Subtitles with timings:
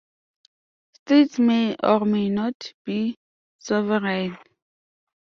[0.97, 3.15] States may or may not be
[3.59, 4.35] sovereign.